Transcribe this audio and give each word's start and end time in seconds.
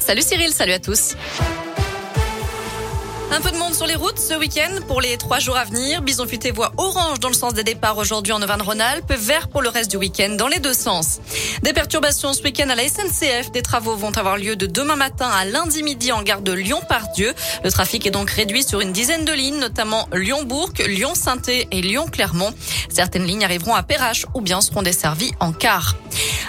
Salut 0.00 0.22
Cyril, 0.22 0.52
salut 0.52 0.72
à 0.72 0.78
tous. 0.78 1.14
Un 3.32 3.40
peu 3.40 3.50
de 3.50 3.56
monde 3.56 3.74
sur 3.74 3.86
les 3.86 3.96
routes 3.96 4.18
ce 4.18 4.34
week-end 4.34 4.80
pour 4.86 5.00
les 5.00 5.16
trois 5.18 5.40
jours 5.40 5.56
à 5.56 5.64
venir. 5.64 6.00
Bison 6.00 6.26
futé 6.26 6.52
voie 6.52 6.72
orange 6.76 7.20
dans 7.20 7.28
le 7.28 7.34
sens 7.34 7.54
des 7.54 7.64
départs 7.64 7.98
aujourd'hui 7.98 8.32
en 8.32 8.40
Auvergne-Rhône-Alpes, 8.40 9.12
vert 9.12 9.48
pour 9.48 9.62
le 9.62 9.68
reste 9.68 9.90
du 9.90 9.96
week-end 9.96 10.30
dans 10.30 10.48
les 10.48 10.58
deux 10.58 10.72
sens. 10.72 11.18
Des 11.62 11.72
perturbations 11.72 12.32
ce 12.32 12.42
week-end 12.42 12.68
à 12.70 12.74
la 12.74 12.88
SNCF. 12.88 13.50
Des 13.52 13.62
travaux 13.62 13.96
vont 13.96 14.12
avoir 14.12 14.36
lieu 14.36 14.56
de 14.56 14.66
demain 14.66 14.96
matin 14.96 15.28
à 15.28 15.44
lundi 15.44 15.82
midi 15.82 16.12
en 16.12 16.22
gare 16.22 16.40
de 16.40 16.52
Lyon-Pardieu. 16.52 17.34
Le 17.64 17.70
trafic 17.70 18.06
est 18.06 18.10
donc 18.10 18.30
réduit 18.30 18.62
sur 18.62 18.80
une 18.80 18.92
dizaine 18.92 19.24
de 19.24 19.32
lignes, 19.32 19.58
notamment 19.58 20.08
Lyon-Bourg, 20.12 20.70
Lyon-Sainté 20.86 21.68
et 21.70 21.82
Lyon-Clermont. 21.82 22.54
Certaines 22.88 23.26
lignes 23.26 23.44
arriveront 23.44 23.74
à 23.74 23.82
Perrache 23.82 24.26
ou 24.34 24.40
bien 24.40 24.60
seront 24.60 24.82
desservies 24.82 25.32
en 25.40 25.52
car. 25.52 25.96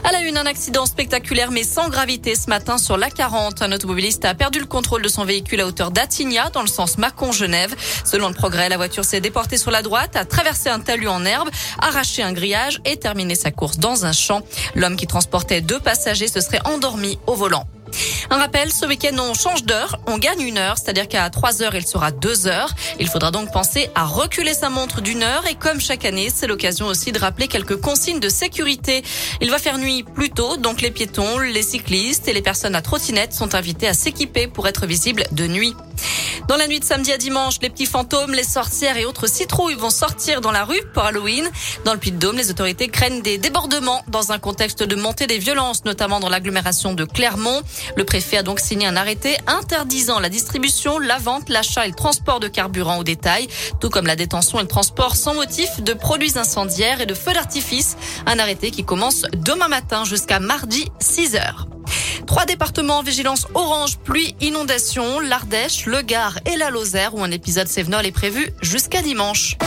À 0.08 0.14
la 0.14 0.22
une, 0.22 0.38
un 0.38 0.46
accident 0.46 0.86
spectaculaire 0.86 1.52
mais 1.52 1.64
sans 1.64 1.90
gravité 1.90 2.34
ce 2.34 2.50
matin 2.50 2.78
sur 2.78 2.98
l'A40. 2.98 3.62
Un 3.62 3.74
automobiliste 3.74 4.24
a 4.24 4.34
perdu 4.34 4.60
le 4.60 4.66
contrôle 4.66 5.02
de 5.02 5.10
son 5.10 5.26
véhicule 5.26 5.60
à 5.60 5.68
hauteur 5.68 5.92
d'Attigna 5.92 6.50
dans 6.50 6.62
le 6.62 6.70
sens 6.70 6.98
Mâcon-Genève. 6.98 7.76
Selon 8.06 8.30
le 8.30 8.34
progrès, 8.34 8.70
la 8.70 8.78
voiture 8.78 9.04
s'est 9.04 9.20
déportée 9.20 9.58
sur 9.58 9.70
la 9.70 9.82
droite, 9.82 10.16
a 10.16 10.24
traversé 10.24 10.70
un 10.70 10.80
talus 10.80 11.10
en 11.10 11.26
herbe, 11.26 11.50
arraché 11.80 12.24
un 12.24 12.32
grillage 12.32 12.80
et 12.86 12.96
terminé 12.96 13.36
sa 13.36 13.52
course 13.52 13.80
dans 13.80 14.06
un 14.06 14.14
champ. 14.14 14.44
L'homme 14.76 14.96
qui 14.96 15.08
transportait 15.08 15.60
deux 15.60 15.82
passagers 15.82 16.30
se 16.30 16.40
serait 16.40 16.66
endormi 16.66 17.20
au 17.28 17.36
volant. 17.36 17.66
Un 18.30 18.38
rappel, 18.38 18.72
ce 18.72 18.86
week-end, 18.86 19.16
on 19.20 19.34
change 19.34 19.64
d'heure, 19.64 20.00
on 20.08 20.18
gagne 20.18 20.42
une 20.42 20.58
heure, 20.58 20.78
c'est-à-dire 20.78 21.08
qu'à 21.08 21.30
3 21.30 21.62
heures, 21.62 21.76
il 21.76 21.86
sera 21.86 22.12
2 22.12 22.48
heures. 22.48 22.74
Il 23.00 23.08
faudra 23.08 23.32
donc 23.32 23.52
penser 23.52 23.90
à 23.96 24.06
reculer 24.06 24.54
sa 24.54 24.70
montre 24.70 25.02
d'une 25.02 25.24
heure 25.24 25.46
et 25.48 25.56
comme 25.56 25.80
chaque 25.80 26.06
année, 26.06 26.30
c'est 26.34 26.48
l'occasion 26.48 26.88
aussi 26.88 27.12
de 27.12 27.20
rappeler 27.20 27.48
quelques 27.48 27.78
consignes 27.78 28.20
de 28.20 28.30
sécurité. 28.30 29.04
Il 29.42 29.50
va 29.50 29.58
faire 29.58 29.78
nuit 29.78 30.04
plus 30.04 30.30
tôt, 30.30 30.58
donc 30.58 30.82
les 30.82 30.92
piétons, 30.92 31.40
les 31.40 31.64
cyclistes 31.64 32.28
et 32.28 32.34
les 32.34 32.42
personnes 32.42 32.76
à 32.76 32.82
trottinette 32.82 33.34
sont 33.34 33.56
invités 33.56 33.88
à 33.88 33.94
s'équiper 33.94 34.48
pour 34.48 34.68
être 34.68 34.86
visibles 34.86 35.26
de 35.32 35.48
nuit. 35.48 35.76
Dans 36.48 36.56
la 36.56 36.68
nuit 36.68 36.80
de 36.80 36.86
samedi 36.86 37.12
à 37.12 37.18
dimanche, 37.18 37.56
les 37.62 37.70
petits 37.70 37.86
fantômes, 37.86 38.34
les 38.34 38.46
sorcières 38.46 38.96
et 38.96 39.04
autres 39.04 39.28
citrouilles 39.28 39.76
vont 39.76 39.90
sortir 39.90 40.40
dans 40.40 40.54
la 40.54 40.64
rue 40.64 40.82
pour 40.94 41.04
Halloween. 41.04 41.46
Dans 41.84 41.92
le 41.92 42.00
Puy-de-Dôme, 42.00 42.38
les 42.38 42.50
autorités 42.50 42.88
craignent 42.88 43.22
des 43.22 43.38
débordements 43.38 44.02
dans 44.08 44.32
un 44.32 44.40
contexte 44.40 44.82
de 44.82 44.96
montée 44.96 45.28
des 45.28 45.40
violences, 45.40 45.84
notamment 45.84 46.22
dans 46.22 46.30
l'agglomération 46.30 46.94
de 46.94 47.04
Clermont. 47.04 47.62
Le 47.98 48.06
préfet 48.06 48.38
a 48.38 48.44
donc 48.44 48.62
signé 48.62 48.88
un 48.88 48.96
arrêté 48.96 49.36
interdisant 49.46 50.22
la 50.22 50.30
distribution, 50.30 51.00
la 51.00 51.18
vente, 51.18 51.50
l'achat 51.50 51.86
et 51.86 51.90
le 51.90 51.96
transport 51.96 52.40
de 52.40 52.48
carburant 52.48 52.98
au 52.98 53.04
détail, 53.04 53.50
tout 53.82 53.90
comme 53.90 54.08
la 54.08 54.16
détention 54.16 54.60
et 54.60 54.62
le 54.62 54.70
transport 54.70 55.18
sans 55.18 55.34
motif 55.34 55.82
de 55.82 55.92
produits 55.92 56.38
incendiaires 56.38 57.02
et 57.02 57.06
de 57.06 57.14
feux 57.14 57.34
d'artifice. 57.34 57.98
Un 58.26 58.40
arrêté 58.40 58.72
qui 58.72 58.86
commence 58.86 59.24
demain 59.34 59.68
matin 59.68 60.06
jusqu'à 60.06 60.40
mardi 60.40 60.86
6 61.00 61.36
heures. 61.36 61.68
Trois 62.28 62.46
départements 62.46 63.00
en 63.00 63.04
vigilance 63.04 63.48
orange, 63.54 63.98
pluie, 64.00 64.36
inondation, 64.42 65.22
l'Ardèche, 65.22 65.86
le 65.86 66.02
Gard 66.02 66.38
et 66.46 66.58
la 66.58 66.70
Lozère 66.70 67.16
où 67.16 67.24
un 67.24 67.32
épisode 67.32 67.68
Sévenol 67.68 68.06
est 68.06 68.12
prévu 68.12 68.50
jusqu'à 68.62 69.02
dimanche. 69.02 69.58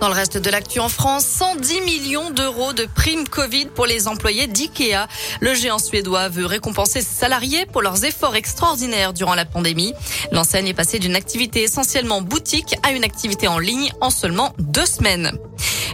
Dans 0.00 0.08
le 0.08 0.14
reste 0.14 0.36
de 0.36 0.50
l'actu 0.50 0.78
en 0.78 0.90
France, 0.90 1.24
110 1.24 1.80
millions 1.80 2.30
d'euros 2.30 2.74
de 2.74 2.84
primes 2.84 3.26
Covid 3.26 3.66
pour 3.74 3.86
les 3.86 4.06
employés 4.06 4.46
d'IKEA. 4.46 5.08
Le 5.40 5.54
géant 5.54 5.78
suédois 5.78 6.28
veut 6.28 6.46
récompenser 6.46 7.00
ses 7.00 7.18
salariés 7.20 7.66
pour 7.66 7.82
leurs 7.82 8.04
efforts 8.04 8.36
extraordinaires 8.36 9.14
durant 9.14 9.34
la 9.34 9.46
pandémie. 9.46 9.94
L'enseigne 10.30 10.68
est 10.68 10.74
passée 10.74 10.98
d'une 10.98 11.16
activité 11.16 11.62
essentiellement 11.62 12.20
boutique 12.20 12.76
à 12.82 12.92
une 12.92 13.02
activité 13.02 13.48
en 13.48 13.58
ligne 13.58 13.90
en 14.00 14.10
seulement 14.10 14.54
deux 14.58 14.86
semaines. 14.86 15.32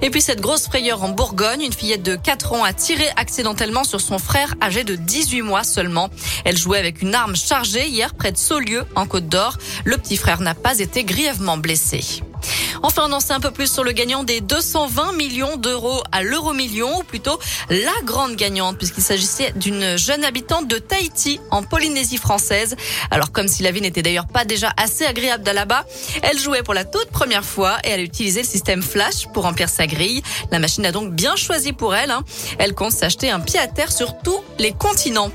Et 0.05 0.11
puis 0.11 0.21
cette 0.21 0.43
grosse 0.43 0.67
frayeur 0.67 1.03
en 1.03 1.09
Bourgogne, 1.09 1.63
une 1.63 1.73
fillette 1.73 2.03
de 2.03 2.15
4 2.15 2.53
ans 2.53 2.63
a 2.63 2.75
tiré 2.75 3.05
accidentellement 3.17 3.85
sur 3.85 4.03
son 4.03 4.19
frère 4.19 4.55
âgé 4.61 4.85
de 4.85 4.97
18 4.97 5.41
mois 5.41 5.65
seulement. 5.65 6.11
Elle 6.45 6.59
jouait 6.59 6.79
avec 6.79 7.01
une 7.01 7.15
arme 7.15 7.35
chargée 7.35 7.89
hier 7.89 8.13
près 8.13 8.31
de 8.31 8.37
Saulieu 8.37 8.85
en 8.97 9.07
Côte 9.07 9.31
d'Or. 9.31 9.57
Le 9.87 9.97
petit 9.97 10.19
frère 10.19 10.43
n'a 10.43 10.55
pas 10.55 10.79
été 10.79 11.05
grièvement 11.05 11.57
blessé. 11.57 12.23
Enfin, 12.87 13.07
on 13.09 13.13
en 13.13 13.21
sait 13.21 13.33
un 13.33 13.41
peu 13.41 13.51
plus 13.51 13.73
sur 13.73 13.83
le 13.83 13.93
gagnant 13.93 14.25
des 14.25 14.43
220 14.43 15.15
millions 15.15 15.57
d'euros 15.57 16.03
à 16.13 16.23
l'euro 16.23 16.53
million, 16.53 17.01
ou 17.01 17.03
plutôt 17.03 17.41
la 17.71 17.95
grande 18.05 18.37
gagnante, 18.37 18.77
puisqu'il 18.77 19.03
s'agissait 19.03 19.55
d'une 19.57 19.97
jeune 19.97 20.23
habitante 20.23 20.69
de 20.69 20.77
Tahiti, 20.77 21.41
en 21.51 21.63
Polynésie 21.63 22.19
française. 22.19 22.77
Alors, 23.11 23.33
comme 23.33 23.49
si 23.49 23.63
la 23.63 23.71
vie 23.71 23.81
n'était 23.81 24.03
d'ailleurs 24.03 24.27
pas 24.27 24.45
déjà 24.45 24.71
assez 24.77 25.07
agréable 25.07 25.51
là-bas, 25.51 25.87
elle 26.21 26.39
jouait 26.39 26.63
pour 26.63 26.75
la 26.75 26.85
toute 26.85 27.09
première 27.09 27.43
fois 27.43 27.79
et 27.85 27.89
elle 27.89 28.01
a 28.01 28.03
utilisé 28.03 28.43
le 28.43 28.47
système 28.47 28.83
Flash 28.83 29.29
pour 29.33 29.45
remplir 29.45 29.71
sa 29.71 29.87
grille. 29.87 30.23
La 30.51 30.59
machine 30.59 30.85
a 30.85 30.93
donc 30.93 31.15
bien 31.15 31.37
choisi 31.37 31.73
pour 31.73 31.95
elle. 31.95 32.11
Hein. 32.11 32.23
Elle 32.59 32.75
compte 32.75 32.93
s'acheter 32.93 33.31
un 33.31 33.41
pied 33.41 33.59
à 33.59 33.67
terre 33.67 33.93
sur 33.93 34.19
tous 34.19 34.45
les 34.59 34.73
continents. 34.73 35.31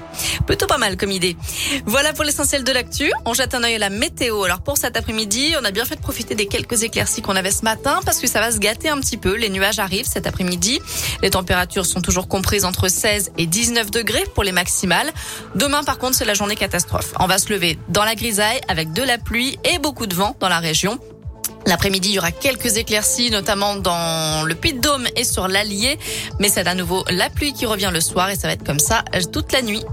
Plutôt 0.49 0.65
pas 0.65 0.79
mal 0.79 0.97
comme 0.97 1.11
idée. 1.11 1.37
Voilà 1.85 2.11
pour 2.11 2.23
l'essentiel 2.23 2.63
de 2.63 2.71
l'actu. 2.71 3.11
On 3.23 3.35
jette 3.35 3.53
un 3.53 3.63
œil 3.63 3.75
à 3.75 3.77
la 3.77 3.91
météo. 3.91 4.45
Alors 4.45 4.61
pour 4.61 4.79
cet 4.79 4.97
après-midi, 4.97 5.53
on 5.61 5.63
a 5.63 5.69
bien 5.69 5.85
fait 5.85 5.95
de 5.95 6.01
profiter 6.01 6.33
des 6.33 6.47
quelques 6.47 6.81
éclaircies 6.81 7.21
qu'on 7.21 7.35
avait 7.35 7.51
ce 7.51 7.63
matin 7.63 7.99
parce 8.03 8.17
que 8.17 8.25
ça 8.25 8.39
va 8.39 8.51
se 8.51 8.57
gâter 8.57 8.89
un 8.89 8.99
petit 8.99 9.17
peu. 9.17 9.35
Les 9.35 9.49
nuages 9.49 9.77
arrivent 9.77 10.07
cet 10.07 10.25
après-midi. 10.25 10.81
Les 11.21 11.29
températures 11.29 11.85
sont 11.85 12.01
toujours 12.01 12.27
comprises 12.27 12.65
entre 12.65 12.87
16 12.87 13.33
et 13.37 13.45
19 13.45 13.91
degrés 13.91 14.23
pour 14.33 14.43
les 14.43 14.51
maximales. 14.51 15.11
Demain, 15.53 15.83
par 15.83 15.99
contre, 15.99 16.15
c'est 16.15 16.25
la 16.25 16.33
journée 16.33 16.55
catastrophe. 16.55 17.13
On 17.19 17.27
va 17.27 17.37
se 17.37 17.53
lever 17.53 17.77
dans 17.89 18.03
la 18.03 18.15
grisaille 18.15 18.59
avec 18.67 18.91
de 18.91 19.03
la 19.03 19.19
pluie 19.19 19.59
et 19.71 19.77
beaucoup 19.77 20.07
de 20.07 20.15
vent 20.15 20.35
dans 20.39 20.49
la 20.49 20.57
région. 20.57 20.97
L'après-midi, 21.67 22.09
il 22.09 22.15
y 22.15 22.17
aura 22.17 22.31
quelques 22.31 22.77
éclaircies, 22.77 23.29
notamment 23.29 23.75
dans 23.75 24.43
le 24.47 24.55
Puy-de-Dôme 24.55 25.05
et 25.15 25.25
sur 25.25 25.47
l'Allier. 25.47 25.99
Mais 26.39 26.49
c'est 26.49 26.67
à 26.67 26.73
nouveau 26.73 27.05
la 27.11 27.29
pluie 27.29 27.53
qui 27.53 27.67
revient 27.67 27.91
le 27.93 28.01
soir 28.01 28.31
et 28.31 28.35
ça 28.35 28.47
va 28.47 28.53
être 28.53 28.65
comme 28.65 28.79
ça 28.79 29.03
toute 29.31 29.51
la 29.51 29.61
nuit. 29.61 29.83